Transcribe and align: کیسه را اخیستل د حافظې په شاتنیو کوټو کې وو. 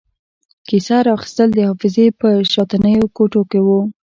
کیسه 0.67 0.97
را 1.05 1.11
اخیستل 1.17 1.49
د 1.53 1.59
حافظې 1.69 2.07
په 2.19 2.29
شاتنیو 2.53 3.13
کوټو 3.17 3.41
کې 3.51 3.59
وو. 3.65 3.79